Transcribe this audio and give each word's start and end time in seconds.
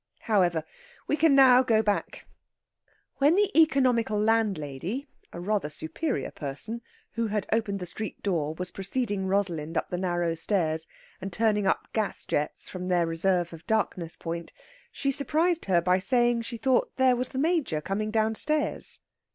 However, 0.21 0.63
we 1.05 1.15
can 1.15 1.35
now 1.35 1.61
go 1.61 1.83
back. 1.83 2.25
When 3.17 3.35
the 3.35 3.55
economical 3.55 4.19
landlady 4.19 5.05
(a 5.31 5.39
rather 5.39 5.69
superior 5.69 6.31
person) 6.31 6.81
who 7.11 7.27
had 7.27 7.45
opened 7.53 7.77
the 7.77 7.85
street 7.85 8.23
door 8.23 8.55
was 8.55 8.71
preceding 8.71 9.27
Rosalind 9.27 9.77
up 9.77 9.91
the 9.91 9.99
narrow 9.99 10.33
stairs, 10.33 10.87
and 11.21 11.31
turning 11.31 11.67
up 11.67 11.93
gas 11.93 12.25
jets 12.25 12.67
from 12.67 12.87
their 12.87 13.05
reserve 13.05 13.53
of 13.53 13.67
darkness 13.67 14.15
point, 14.15 14.51
she 14.91 15.11
surprised 15.11 15.65
her 15.65 15.81
by 15.83 15.99
saying 15.99 16.41
she 16.41 16.57
thought 16.57 16.95
there 16.95 17.15
was 17.15 17.29
the 17.29 17.37
Major 17.37 17.79
coming 17.79 18.09
downstairs. 18.09 19.01